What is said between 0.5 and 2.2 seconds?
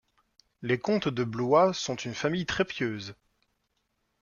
Les comtes de Blois sont une